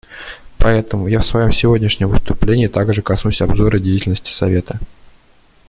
[0.57, 4.79] Поэтому я в своем сегодняшнем выступлении также коснусь обзора деятельности Совета.